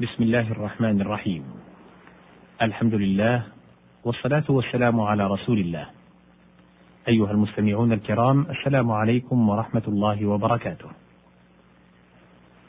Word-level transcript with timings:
بسم 0.00 0.22
الله 0.22 0.52
الرحمن 0.52 1.00
الرحيم 1.00 1.44
الحمد 2.62 2.94
لله 2.94 3.42
والصلاة 4.04 4.44
والسلام 4.48 5.00
على 5.00 5.26
رسول 5.26 5.58
الله 5.58 5.86
أيها 7.08 7.30
المستمعون 7.30 7.92
الكرام 7.92 8.46
السلام 8.50 8.90
عليكم 8.90 9.48
ورحمة 9.48 9.82
الله 9.88 10.26
وبركاته 10.26 10.88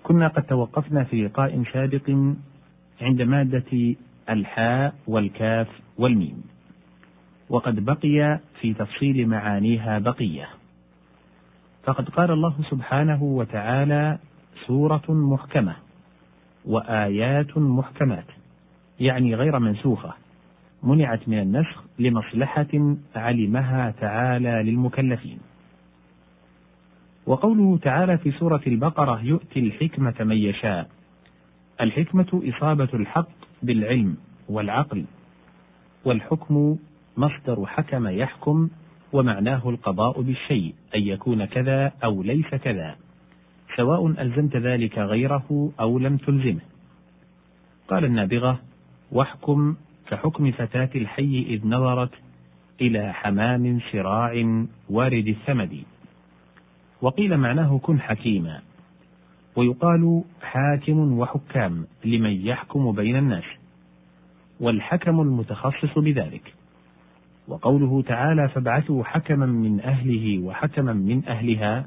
كنا 0.03 0.27
قد 0.27 0.43
توقفنا 0.43 1.03
في 1.03 1.25
لقاء 1.25 1.63
سابق 1.73 2.09
عند 3.01 3.21
مادة 3.21 3.95
الحاء 4.29 4.93
والكاف 5.07 5.67
والميم 5.97 6.43
وقد 7.49 7.85
بقي 7.85 8.39
في 8.61 8.73
تفصيل 8.73 9.27
معانيها 9.27 9.99
بقيه 9.99 10.49
فقد 11.83 12.09
قال 12.09 12.31
الله 12.31 12.55
سبحانه 12.69 13.23
وتعالى 13.23 14.19
سورة 14.67 15.05
محكمة 15.09 15.90
وآيات 16.65 17.57
محكمات 17.57 18.25
يعني 18.99 19.35
غير 19.35 19.59
منسوخة 19.59 20.13
منعت 20.83 21.29
من 21.29 21.39
النسخ 21.39 21.83
لمصلحة 21.99 22.95
علمها 23.15 23.91
تعالى 23.91 24.63
للمكلفين. 24.71 25.39
وقوله 27.25 27.77
تعالى 27.77 28.17
في 28.17 28.31
سورة 28.31 28.61
البقرة 28.67 29.21
يؤتي 29.23 29.59
الحكمة 29.59 30.13
من 30.19 30.37
يشاء. 30.37 30.89
الحكمة 31.81 32.41
إصابة 32.49 32.89
الحق 32.93 33.29
بالعلم 33.63 34.17
والعقل، 34.49 35.05
والحكم 36.05 36.77
مصدر 37.17 37.65
حكم 37.65 38.07
يحكم 38.07 38.69
ومعناه 39.13 39.69
القضاء 39.69 40.21
بالشيء 40.21 40.73
أن 40.95 41.01
يكون 41.01 41.45
كذا 41.45 41.91
أو 42.03 42.23
ليس 42.23 42.47
كذا 42.47 42.95
سواء 43.75 44.07
ألزمت 44.07 44.57
ذلك 44.57 44.97
غيره 44.97 45.71
أو 45.79 45.99
لم 45.99 46.17
تلزمه. 46.17 46.61
قال 47.87 48.05
النابغة 48.05 48.59
واحكم 49.11 49.75
كحكم 50.07 50.51
فتاة 50.51 50.89
الحي 50.95 51.45
إذ 51.49 51.67
نظرت 51.67 52.11
إلى 52.81 53.13
حمام 53.13 53.79
شراع 53.91 54.63
وارد 54.89 55.27
الثمد 55.27 55.83
وقيل 57.01 57.37
معناه 57.37 57.77
كن 57.77 57.99
حكيما. 57.99 58.61
ويقال 59.55 60.23
حاكم 60.41 61.19
وحكام 61.19 61.85
لمن 62.05 62.45
يحكم 62.47 62.91
بين 62.91 63.15
الناس. 63.15 63.43
والحكم 64.59 65.21
المتخصص 65.21 65.97
بذلك. 65.97 66.53
وقوله 67.47 68.01
تعالى 68.01 68.49
فابعثوا 68.49 69.03
حكما 69.03 69.45
من 69.45 69.81
أهله 69.81 70.39
وحكما 70.39 70.93
من 70.93 71.25
أهلها 71.27 71.85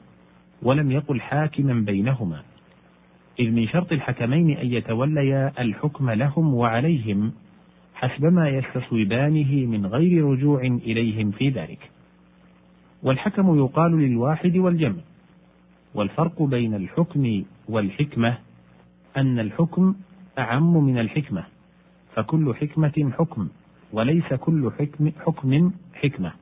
ولم 0.64 0.90
يقل 0.90 1.20
حاكما 1.20 1.74
بينهما. 1.74 2.42
إذ 3.40 3.50
من 3.50 3.68
شرط 3.68 3.92
الحكمين 3.92 4.50
أن 4.50 4.72
يتوليا 4.72 5.52
الحكم 5.58 6.10
لهم 6.10 6.54
وعليهم 6.54 7.32
حسبما 7.94 8.48
يستصوبانه 8.48 9.66
من 9.66 9.86
غير 9.86 10.24
رجوع 10.24 10.60
إليهم 10.60 11.30
في 11.30 11.48
ذلك. 11.48 11.90
والحكم 13.02 13.58
يقال 13.58 13.92
للواحد 13.98 14.56
والجمع. 14.56 15.00
والفرق 15.94 16.42
بين 16.42 16.74
الحكم 16.74 17.44
والحكمة 17.68 18.38
أن 19.16 19.38
الحكم 19.38 19.94
أعم 20.38 20.84
من 20.84 20.98
الحكمة 20.98 21.44
فكل 22.14 22.54
حكمة 22.54 23.12
حكم 23.18 23.48
وليس 23.92 24.34
كل 24.34 24.70
حكم, 24.78 25.10
حكم 25.26 25.72
حكمة. 25.94 26.32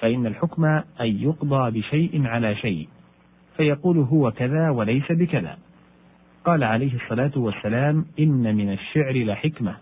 فإن 0.00 0.26
الحكم 0.26 0.64
أن 0.64 0.82
يقضى 1.00 1.80
بشيء 1.80 2.26
على 2.26 2.54
شيء 2.54 2.88
فيقول 3.56 3.98
هو 3.98 4.30
كذا 4.30 4.70
وليس 4.70 5.12
بكذا. 5.12 5.58
قال 6.44 6.64
عليه 6.64 6.94
الصلاة 6.94 7.32
والسلام 7.36 8.06
إن 8.18 8.56
من 8.56 8.72
الشعر 8.72 9.24
لحكمة 9.24 9.76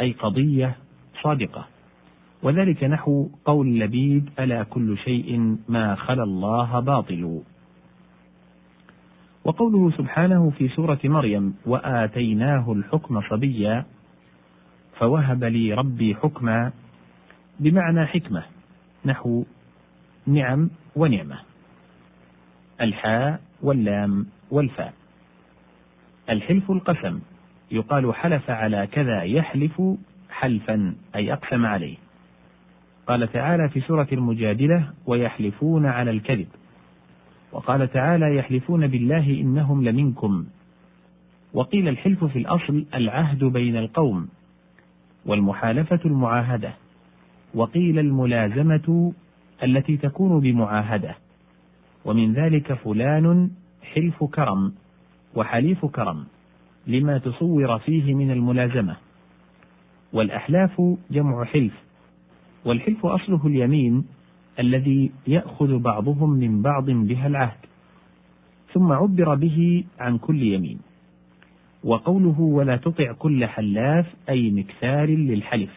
أي 0.00 0.12
قضية 0.12 0.76
صادقة. 1.22 1.66
وذلك 2.42 2.84
نحو 2.84 3.28
قول 3.44 3.78
لبيد 3.80 4.30
ألا 4.38 4.62
كل 4.62 4.98
شيء 4.98 5.56
ما 5.68 5.94
خلا 5.94 6.22
الله 6.22 6.80
باطل. 6.80 7.42
وقوله 9.44 9.90
سبحانه 9.90 10.50
في 10.50 10.68
سورة 10.68 10.98
مريم 11.04 11.54
وآتيناه 11.66 12.72
الحكم 12.72 13.20
صبيا 13.30 13.84
فوهب 14.98 15.44
لي 15.44 15.74
ربي 15.74 16.14
حكما 16.14 16.72
بمعنى 17.60 18.06
حكمة 18.06 18.42
نحو 19.04 19.44
نعم 20.26 20.70
ونعمة. 20.96 21.49
الحاء 22.80 23.40
واللام 23.62 24.26
والفاء. 24.50 24.94
الحلف 26.30 26.70
القسم. 26.70 27.20
يقال 27.70 28.14
حلف 28.14 28.50
على 28.50 28.86
كذا 28.92 29.22
يحلف 29.22 29.82
حلفا 30.30 30.94
أي 31.14 31.32
أقسم 31.32 31.66
عليه. 31.66 31.96
قال 33.06 33.32
تعالى 33.32 33.68
في 33.68 33.80
سورة 33.80 34.08
المجادلة 34.12 34.90
ويحلفون 35.06 35.86
على 35.86 36.10
الكذب. 36.10 36.46
وقال 37.52 37.90
تعالى 37.92 38.36
يحلفون 38.36 38.86
بالله 38.86 39.40
إنهم 39.40 39.84
لمنكم. 39.84 40.46
وقيل 41.54 41.88
الحلف 41.88 42.24
في 42.24 42.38
الأصل 42.38 42.86
العهد 42.94 43.44
بين 43.44 43.76
القوم 43.76 44.28
والمحالفة 45.26 46.00
المعاهدة. 46.04 46.72
وقيل 47.54 47.98
الملازمة 47.98 49.12
التي 49.62 49.96
تكون 49.96 50.40
بمعاهدة. 50.40 51.14
ومن 52.04 52.32
ذلك 52.32 52.72
فلان 52.72 53.50
حلف 53.82 54.24
كرم 54.24 54.72
وحليف 55.36 55.86
كرم 55.86 56.24
لما 56.86 57.18
تصور 57.18 57.78
فيه 57.78 58.14
من 58.14 58.30
الملازمة. 58.30 58.96
والأحلاف 60.12 60.82
جمع 61.10 61.44
حلف 61.44 61.72
والحلف 62.64 63.06
أصله 63.06 63.46
اليمين 63.46 64.04
الذي 64.58 65.12
يأخذ 65.26 65.78
بعضهم 65.78 66.30
من 66.30 66.62
بعض 66.62 66.90
بها 66.90 67.26
العهد 67.26 67.60
ثم 68.72 68.92
عبر 68.92 69.34
به 69.34 69.84
عن 69.98 70.18
كل 70.18 70.42
يمين. 70.42 70.78
وقوله 71.84 72.40
ولا 72.40 72.76
تطع 72.76 73.12
كل 73.12 73.46
حلاف 73.46 74.14
أي 74.28 74.50
مكثار 74.50 75.08
للحلف 75.08 75.70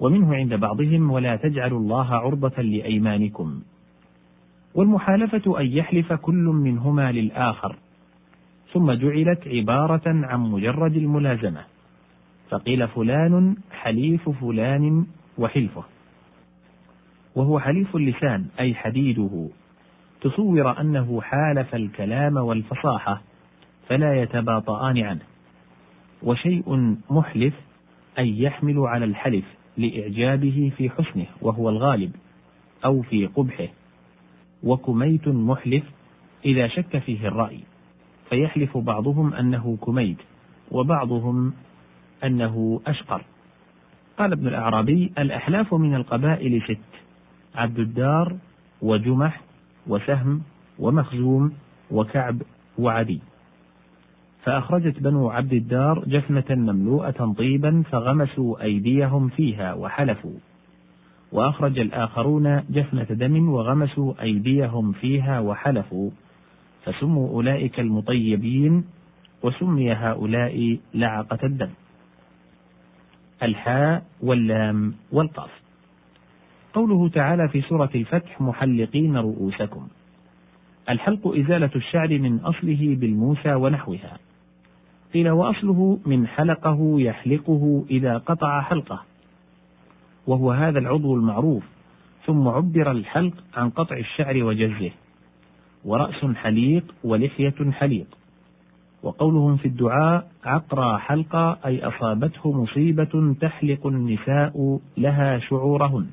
ومنه 0.00 0.34
عند 0.34 0.54
بعضهم 0.54 1.10
ولا 1.10 1.36
تجعلوا 1.36 1.78
الله 1.78 2.14
عرضة 2.14 2.62
لأيمانكم. 2.62 3.62
والمحالفة 4.74 5.60
أن 5.60 5.66
يحلف 5.66 6.12
كل 6.12 6.44
منهما 6.44 7.12
للآخر 7.12 7.76
ثم 8.72 8.92
جعلت 8.92 9.48
عبارة 9.48 10.02
عن 10.06 10.40
مجرد 10.40 10.96
الملازمة 10.96 11.64
فقيل 12.50 12.88
فلان 12.88 13.56
حليف 13.72 14.28
فلان 14.28 15.06
وحلفه. 15.38 15.84
وهو 17.34 17.60
حليف 17.60 17.96
اللسان 17.96 18.46
أي 18.60 18.74
حديده. 18.74 19.48
تصور 20.20 20.80
أنه 20.80 21.20
حالف 21.20 21.74
الكلام 21.74 22.36
والفصاحة 22.36 23.22
فلا 23.88 24.22
يتباطآن 24.22 24.98
عنه. 24.98 25.22
وشيء 26.22 26.96
محلف 27.10 27.54
أي 28.18 28.42
يحمل 28.42 28.78
على 28.78 29.04
الحلف 29.04 29.44
لإعجابه 29.76 30.72
في 30.76 30.90
حسنه 30.90 31.26
وهو 31.40 31.68
الغالب 31.68 32.12
أو 32.84 33.02
في 33.02 33.26
قبحه. 33.26 33.68
وكميت 34.64 35.28
محلف 35.28 35.84
إذا 36.44 36.68
شك 36.68 36.98
فيه 36.98 37.28
الرأي. 37.28 37.60
فيحلف 38.30 38.76
بعضهم 38.76 39.34
أنه 39.34 39.76
كميت 39.86 40.18
وبعضهم 40.70 41.52
أنه 42.24 42.80
أشقر. 42.86 43.24
قال 44.18 44.32
ابن 44.32 44.48
الأعرابي 44.48 45.12
الأحلاف 45.18 45.74
من 45.74 45.94
القبائل 45.94 46.62
ست 46.62 47.00
عبد 47.54 47.78
الدار 47.78 48.36
وجمح 48.82 49.40
وسهم 49.86 50.42
ومخزوم 50.78 51.52
وكعب 51.90 52.42
وعدي. 52.78 53.20
فأخرجت 54.42 55.00
بنو 55.00 55.30
عبد 55.30 55.52
الدار 55.52 56.04
جفنة 56.06 56.44
مملوءة 56.50 57.34
طيبا 57.38 57.82
فغمسوا 57.90 58.62
أيديهم 58.62 59.28
فيها 59.28 59.74
وحلفوا. 59.74 60.38
وأخرج 61.34 61.78
الآخرون 61.78 62.64
جفنة 62.70 63.02
دم 63.02 63.48
وغمسوا 63.48 64.22
أيديهم 64.22 64.92
فيها 64.92 65.40
وحلفوا. 65.40 66.10
فسموا 66.84 67.28
أولئك 67.28 67.80
المطيبين 67.80 68.84
وسمي 69.42 69.92
هؤلاء 69.92 70.78
لعقة 70.94 71.38
الدم. 71.44 71.70
الحاء 73.42 74.02
واللام 74.22 74.94
والقاف. 75.12 75.50
قوله 76.74 77.08
تعالى 77.08 77.48
في 77.48 77.60
سورة 77.60 77.90
الفتح 77.94 78.40
محلقين 78.40 79.16
رؤوسكم 79.16 79.88
الحلق 80.88 81.26
إزالة 81.26 81.70
الشعر 81.76 82.18
من 82.18 82.38
أصله 82.38 82.96
بالموسى 83.00 83.54
ونحوها. 83.54 84.18
قيل 85.14 85.30
وأصله 85.30 85.98
من 86.06 86.26
حلقه 86.26 87.00
يحلقه 87.00 87.84
إذا 87.90 88.18
قطع 88.18 88.60
حلقه 88.60 89.02
وهو 90.26 90.52
هذا 90.52 90.78
العضو 90.78 91.14
المعروف 91.14 91.64
ثم 92.26 92.48
عبر 92.48 92.90
الحلق 92.90 93.34
عن 93.56 93.70
قطع 93.70 93.96
الشعر 93.96 94.44
وجزه 94.44 94.90
ورأس 95.84 96.24
حليق 96.24 96.94
ولحية 97.04 97.70
حليق 97.70 98.06
وقولهم 99.04 99.56
في 99.56 99.68
الدعاء 99.68 100.28
عقرى 100.44 100.98
حلقة 100.98 101.58
أي 101.66 101.84
أصابته 101.84 102.52
مصيبة 102.52 103.34
تحلق 103.40 103.86
النساء 103.86 104.80
لها 104.96 105.38
شعورهن. 105.38 106.06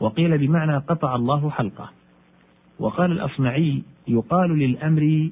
وقيل 0.00 0.38
بمعنى 0.38 0.76
قطع 0.76 1.14
الله 1.16 1.50
حلقه. 1.50 1.90
وقال 2.78 3.12
الأصمعي 3.12 3.82
يقال 4.08 4.58
للأمر 4.58 5.30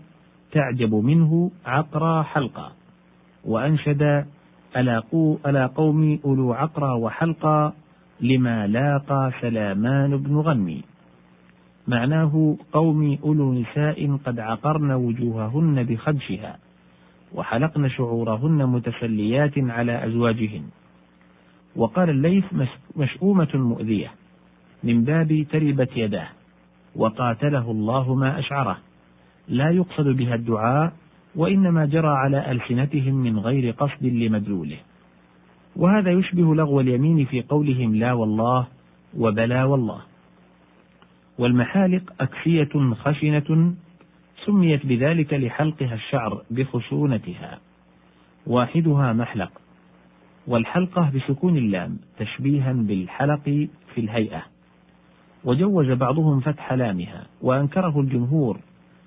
تعجب 0.52 0.94
منه 0.94 1.50
عقرى 1.66 2.24
حلقة 2.24 2.72
وأنشد 3.44 4.26
ألا 4.76 5.66
قوم 5.66 6.18
أولو 6.24 6.52
عقرى 6.52 6.90
وحلقى 6.90 7.72
لما 8.20 8.66
لاقى 8.66 9.32
سلامان 9.40 10.16
بن 10.16 10.36
غنمي. 10.36 10.82
معناه 11.88 12.56
قوم 12.72 13.18
أولو 13.24 13.52
نساء 13.52 14.16
قد 14.26 14.40
عقرن 14.40 14.92
وجوههن 14.92 15.82
بخدشها 15.82 16.58
وحلقن 17.34 17.88
شعورهن 17.88 18.66
متسليات 18.66 19.58
على 19.58 20.06
أزواجهن. 20.06 20.62
وقال 21.76 22.10
الليث 22.10 22.44
مشؤومة 22.96 23.48
مؤذية 23.54 24.10
من 24.84 25.04
باب 25.04 25.46
تربت 25.52 25.96
يداه 25.96 26.28
وقاتله 26.96 27.70
الله 27.70 28.14
ما 28.14 28.38
أشعره. 28.38 28.78
لا 29.48 29.70
يقصد 29.70 30.08
بها 30.08 30.34
الدعاء 30.34 30.92
وإنما 31.36 31.86
جرى 31.86 32.08
على 32.08 32.50
ألسنتهم 32.52 33.14
من 33.14 33.38
غير 33.38 33.70
قصد 33.70 34.04
لمدلوله. 34.04 34.76
وهذا 35.76 36.10
يشبه 36.10 36.54
لغو 36.54 36.80
اليمين 36.80 37.24
في 37.24 37.42
قولهم 37.42 37.94
لا 37.94 38.12
والله 38.12 38.66
وبلا 39.18 39.64
والله. 39.64 40.00
والمحالق 41.38 42.12
أكسية 42.20 42.94
خشنة 42.94 43.74
سميت 44.46 44.86
بذلك 44.86 45.34
لحلقها 45.34 45.94
الشعر 45.94 46.42
بخشونتها. 46.50 47.58
واحدها 48.46 49.12
محلق 49.12 49.52
والحلقة 50.46 51.10
بسكون 51.14 51.56
اللام 51.56 51.98
تشبيها 52.18 52.72
بالحلق 52.72 53.44
في 53.94 53.98
الهيئة. 54.00 54.42
وجوز 55.44 55.90
بعضهم 55.90 56.40
فتح 56.40 56.72
لامها 56.72 57.26
وأنكره 57.42 58.00
الجمهور 58.00 58.58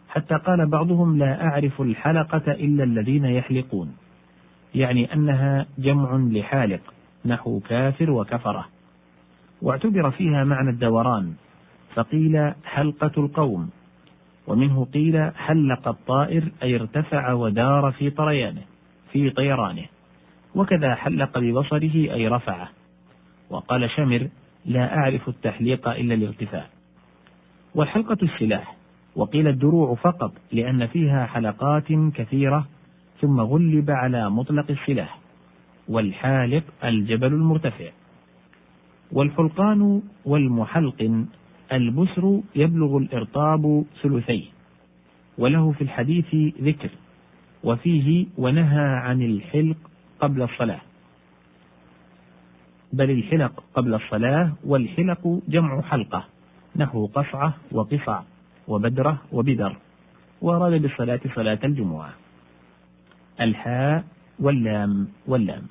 حتى 0.10 0.36
قال 0.36 0.70
بعضهم 0.70 1.18
لا 1.18 1.44
أعرف 1.48 1.82
الحلقة 1.82 2.52
إلا 2.52 2.84
الذين 2.84 3.26
يحلقون. 3.26 3.96
يعني 4.76 5.14
أنها 5.14 5.66
جمع 5.78 6.16
لحالق 6.16 6.82
نحو 7.26 7.60
كافر 7.60 8.12
وكفرة. 8.12 8.66
واعتبر 9.62 10.12
فيها 10.12 10.44
معنى 10.44 10.70
الدوران. 10.70 11.34
فقيل 11.96 12.54
حلقة 12.66 13.12
القوم. 13.18 13.70
ومنه 14.48 14.86
قيل 14.94 15.32
حلق 15.36 15.88
الطائر 15.88 16.52
أي 16.64 16.76
ارتفع 16.76 17.34
ودار 17.34 17.92
في 17.92 18.10
طريانه 18.10 18.62
في 19.12 19.30
طيرانه. 19.30 19.86
وكذا 20.56 20.96
حلق 20.96 21.40
ببصره 21.40 21.96
أي 21.96 22.28
رفعه. 22.28 22.70
وقال 23.50 23.90
شمر 23.90 24.28
لا 24.66 24.98
أعرف 24.98 25.30
التحليق 25.30 25.90
إلا 25.90 26.14
الارتفاع. 26.14 26.66
والحلقة 27.76 28.18
السلاح. 28.24 28.77
وقيل 29.18 29.48
الدروع 29.48 29.96
فقط 29.96 30.32
لأن 30.52 30.88
فيها 30.88 31.26
حلقات 31.26 31.88
كثيرة 32.14 32.68
ثم 33.22 33.40
غلب 33.42 33.92
على 33.92 34.30
مطلق 34.30 34.66
السلاح 34.72 35.20
والحالق 35.90 36.64
الجبل 36.84 37.34
المرتفع. 37.34 37.90
والحلقان 39.12 40.02
والمحلق 40.26 41.26
البسر 41.72 42.42
يبلغ 42.56 42.98
الإرطاب 42.98 43.84
ثلثيه 44.04 44.46
وله 45.38 45.72
في 45.72 45.82
الحديث 45.82 46.36
ذكر 46.62 46.90
وفيه 47.64 48.26
ونهى 48.38 48.86
عن 48.86 49.22
الحلق 49.22 49.78
قبل 50.20 50.42
الصلاة. 50.42 50.82
بل 52.94 53.12
الحلق 53.12 53.64
قبل 53.74 53.94
الصلاة 53.94 54.52
والحلق 54.66 55.40
جمع 55.48 55.82
حلقة 55.82 56.24
نحو 56.76 57.06
قصعة 57.06 57.54
وقصع 57.72 58.22
وبدرة 58.68 59.22
وبدر 59.32 59.76
وأراد 60.42 60.82
بالصلاة 60.82 61.20
صلاة 61.36 61.60
الجمعة. 61.64 62.14
الحاء 63.42 64.04
واللام 64.40 65.08
واللام. 65.28 65.64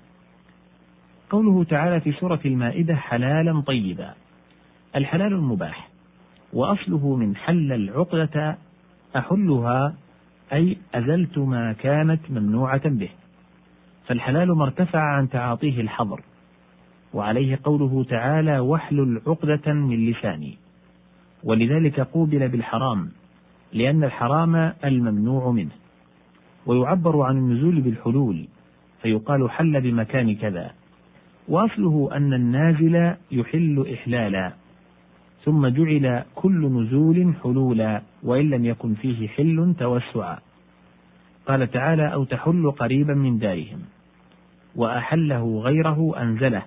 قوله 1.30 1.64
تعالى 1.64 2.00
في 2.00 2.12
سورة 2.12 2.40
المائدة 2.44 2.94
حلالا 2.94 3.60
طيبا. 3.60 4.14
الحلال 4.96 5.32
المباح. 5.32 5.88
وأصله 6.52 7.16
من 7.16 7.36
حل 7.36 7.72
العقدة 7.72 8.58
أحلها 9.16 9.94
أي 10.52 10.76
أزلت 10.94 11.38
ما 11.38 11.72
كانت 11.72 12.30
ممنوعة 12.30 12.88
به. 12.88 13.08
فالحلال 14.06 14.56
ما 14.56 14.64
ارتفع 14.64 15.00
عن 15.00 15.28
تعاطيه 15.28 15.80
الحظر. 15.80 16.20
وعليه 17.14 17.58
قوله 17.64 18.04
تعالى 18.04 18.58
واحلل 18.58 19.20
عقدة 19.26 19.72
من 19.72 20.10
لساني. 20.10 20.58
ولذلك 21.46 22.00
قوبل 22.00 22.48
بالحرام 22.48 23.08
لأن 23.72 24.04
الحرام 24.04 24.72
الممنوع 24.84 25.50
منه. 25.50 25.70
ويعبر 26.66 27.22
عن 27.22 27.36
النزول 27.36 27.80
بالحلول 27.80 28.46
فيقال 29.02 29.50
حل 29.50 29.80
بمكان 29.80 30.34
كذا. 30.34 30.70
وأصله 31.48 32.08
أن 32.12 32.32
النازل 32.32 33.14
يحل 33.30 33.86
إحلالا 33.92 34.52
ثم 35.44 35.66
جعل 35.66 36.22
كل 36.34 36.66
نزول 36.66 37.34
حلولا 37.42 38.02
وإن 38.22 38.50
لم 38.50 38.64
يكن 38.64 38.94
فيه 38.94 39.28
حل 39.28 39.74
توسعا. 39.78 40.38
قال 41.46 41.70
تعالى 41.70 42.12
أو 42.12 42.24
تحل 42.24 42.70
قريبا 42.70 43.14
من 43.14 43.38
دارهم. 43.38 43.78
وأحله 44.76 45.60
غيره 45.60 46.22
أنزله. 46.22 46.62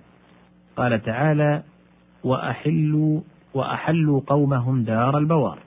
قال 0.78 1.04
تعالى 1.04 1.64
وأحلوا 2.24 3.22
وأحلوا 3.54 4.22
قومهم 4.28 4.84
دار 4.84 5.18
البوار 5.18 5.60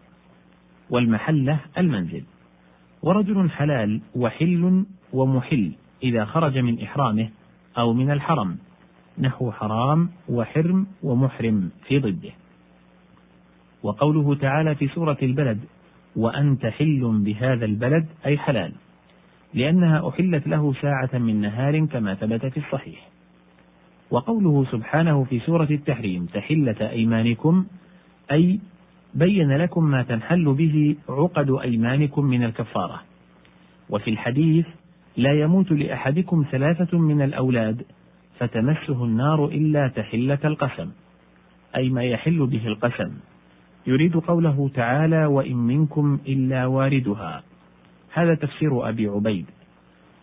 والمحلة 0.91 1.61
المنزل. 1.79 2.25
ورجل 3.03 3.51
حلال 3.51 4.01
وحل 4.17 4.85
ومحل 5.13 5.73
إذا 6.03 6.25
خرج 6.25 6.59
من 6.59 6.83
إحرامه 6.83 7.29
أو 7.79 7.93
من 7.93 8.11
الحرم 8.11 8.59
نحو 9.19 9.51
حرام 9.51 10.09
وحرم 10.29 10.87
ومحرم 11.03 11.71
في 11.87 11.99
ضده. 11.99 12.31
وقوله 13.83 14.35
تعالى 14.35 14.75
في 14.75 14.89
سورة 14.89 15.19
البلد 15.23 15.61
وأنت 16.17 16.67
حل 16.67 17.23
بهذا 17.25 17.65
البلد 17.65 18.07
أي 18.27 18.39
حلال 18.39 18.73
لأنها 19.55 20.09
أحلت 20.09 20.47
له 20.47 20.75
ساعة 20.83 21.19
من 21.19 21.41
نهار 21.41 21.87
كما 21.87 22.15
ثبت 22.15 22.47
في 22.47 22.57
الصحيح. 22.57 23.09
وقوله 24.11 24.65
سبحانه 24.73 25.25
في 25.25 25.41
سورة 25.41 25.69
التحريم 25.71 26.27
تحلة 26.27 26.91
أيمانكم 26.91 27.65
أي 28.33 28.61
بين 29.15 29.53
لكم 29.53 29.85
ما 29.85 30.03
تنحل 30.03 30.55
به 30.55 30.97
عقد 31.09 31.51
أيمانكم 31.51 32.25
من 32.25 32.45
الكفارة. 32.45 33.03
وفي 33.91 34.11
الحديث 34.11 34.67
لا 35.17 35.41
يموت 35.41 35.73
لأحدكم 35.73 36.45
ثلاثة 36.51 36.99
من 36.99 37.23
الأولاد 37.23 37.83
فتمسه 38.39 39.05
النار 39.05 39.45
إلا 39.45 39.89
تحلة 39.89 40.39
القسم 40.45 40.91
أي 41.77 41.89
ما 41.89 42.05
يحل 42.05 42.47
به 42.47 42.67
القسم. 42.67 43.13
يريد 43.87 44.17
قوله 44.17 44.71
تعالى 44.75 45.27
وإن 45.27 45.57
منكم 45.57 46.19
إلا 46.29 46.67
واردها. 46.67 47.43
هذا 48.13 48.35
تفسير 48.35 48.89
أبي 48.89 49.09
عبيد. 49.09 49.47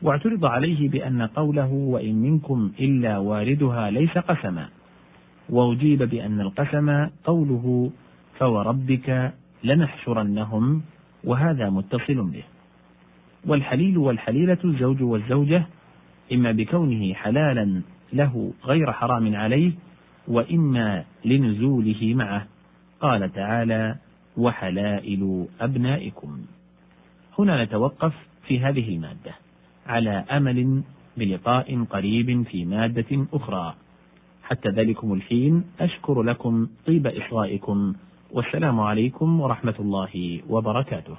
واعترض 0.02 0.46
عليه 0.46 0.90
بأن 0.90 1.22
قوله 1.22 1.72
وإن 1.72 2.16
منكم 2.16 2.72
إلا 2.80 3.18
واردها 3.18 3.90
ليس 3.92 4.18
قسما. 4.18 4.70
وأجيب 5.50 6.04
بأن 6.04 6.42
القسم 6.42 7.08
قوله 7.26 7.92
فوربك 8.40 9.34
لنحشرنهم 9.64 10.82
وهذا 11.24 11.70
متصل 11.70 12.24
به. 12.24 12.44
والحليل 13.48 13.98
والحليلة 13.98 14.58
الزوج 14.66 15.02
والزوجة 15.02 15.66
إما 16.34 16.52
بكونه 16.52 17.14
حلالا 17.14 17.82
له 18.14 18.54
غير 18.66 18.92
حرام 18.92 19.36
عليه 19.36 19.72
وإما 20.28 21.04
لنزوله 21.26 22.14
معه. 22.16 22.48
قال 23.02 23.34
تعالى 23.34 23.96
وحلائل 24.38 25.46
أبنائكم. 25.62 26.42
هنا 27.40 27.64
نتوقف 27.64 28.14
في 28.48 28.60
هذه 28.60 28.96
المادة 28.96 29.32
على 29.88 30.26
أمل 30.32 30.82
بلقاء 31.18 31.84
قريب 31.84 32.44
في 32.44 32.66
مادة 32.66 33.26
أخرى. 33.34 33.76
حتى 34.50 34.70
ذلكم 34.70 35.14
الحين 35.14 35.64
أشكر 35.80 36.22
لكم 36.22 36.68
طيب 36.88 37.08
إصغائكم 37.08 37.94
والسلام 38.32 38.80
عليكم 38.80 39.42
ورحمة 39.42 39.76
الله 39.80 40.42
وبركاته 40.50 41.16